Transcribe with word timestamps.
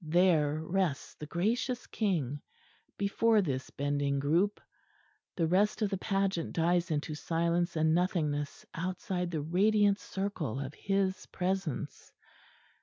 There 0.03 0.55
rests 0.63 1.13
the 1.13 1.27
gracious 1.27 1.85
King, 1.85 2.41
before 2.97 3.39
this 3.43 3.69
bending 3.69 4.17
group; 4.17 4.59
the 5.35 5.45
rest 5.45 5.83
of 5.83 5.91
the 5.91 5.97
pageant 5.99 6.53
dies 6.53 6.89
into 6.89 7.13
silence 7.13 7.75
and 7.75 7.93
nothingness 7.93 8.65
outside 8.73 9.29
the 9.29 9.41
radiant 9.43 9.99
circle 9.99 10.59
of 10.59 10.73
His 10.73 11.27
Presence. 11.27 12.11